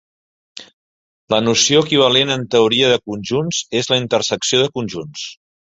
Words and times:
La 1.33 1.39
noció 1.49 1.83
equivalent 1.85 2.37
en 2.39 2.47
teoria 2.57 2.91
de 2.95 2.99
conjunts 3.13 3.63
és 3.83 3.95
la 3.95 4.05
intersecció 4.05 4.65
de 4.65 4.77
conjunts. 4.81 5.33